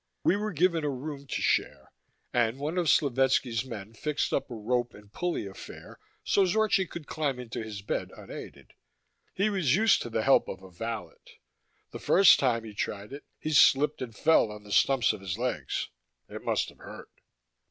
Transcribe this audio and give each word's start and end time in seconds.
We 0.23 0.35
were 0.35 0.51
given 0.51 0.83
a 0.83 0.89
room 0.89 1.27
to 1.27 1.41
share, 1.43 1.91
and 2.33 2.57
one 2.57 2.79
of 2.79 2.89
Slovetski's 2.89 3.63
men 3.63 3.93
fixed 3.93 4.33
up 4.33 4.49
a 4.49 4.55
rope 4.55 4.95
and 4.95 5.13
pulley 5.13 5.45
affair 5.45 5.99
so 6.23 6.43
Zorchi 6.43 6.87
could 6.89 7.05
climb 7.05 7.37
into 7.39 7.61
his 7.61 7.83
bed 7.83 8.09
unaided. 8.17 8.73
He 9.35 9.51
was 9.51 9.75
used 9.75 10.01
to 10.01 10.09
the 10.09 10.23
help 10.23 10.47
of 10.49 10.63
a 10.63 10.71
valet; 10.71 11.37
the 11.91 11.99
first 11.99 12.39
time 12.39 12.63
he 12.63 12.73
tried 12.73 13.13
it, 13.13 13.25
he 13.37 13.53
slipped 13.53 14.01
and 14.01 14.15
fell 14.15 14.51
on 14.51 14.63
the 14.63 14.71
stumps 14.71 15.13
of 15.13 15.21
his 15.21 15.37
legs. 15.37 15.89
It 16.27 16.43
must 16.43 16.69
have 16.69 16.79
hurt. 16.79 17.11